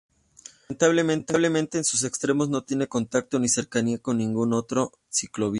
Lamentablemente 0.89 1.77
en 1.77 1.83
sus 1.83 2.05
extremos 2.05 2.49
no 2.49 2.63
tiene 2.63 2.87
contacto 2.87 3.37
ni 3.37 3.47
cercanía 3.47 3.99
con 3.99 4.17
ninguna 4.17 4.57
otra 4.57 4.87
ciclovía. 5.09 5.49